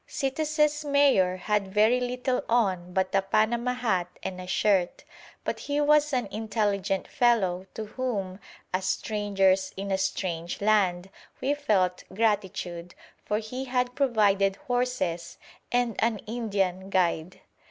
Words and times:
Citas's 0.07 0.83
mayor 0.83 1.37
had 1.37 1.71
very 1.71 1.99
little 2.01 2.43
on 2.49 2.91
but 2.91 3.13
a 3.13 3.21
panama 3.21 3.73
hat 3.75 4.07
and 4.23 4.41
a 4.41 4.47
shirt, 4.47 5.03
but 5.43 5.59
he 5.59 5.79
was 5.79 6.11
an 6.11 6.25
intelligent 6.31 7.07
fellow 7.07 7.67
to 7.75 7.85
whom, 7.85 8.39
as 8.73 8.85
strangers 8.85 9.71
in 9.77 9.91
a 9.91 9.99
strange 9.99 10.59
land, 10.59 11.11
we 11.39 11.53
felt 11.53 12.03
gratitude, 12.15 12.95
for 13.23 13.37
he 13.37 13.65
had 13.65 13.93
provided 13.93 14.55
horses 14.55 15.37
and 15.71 15.95
an 16.03 16.17
Indian 16.25 16.89
guide. 16.89 17.39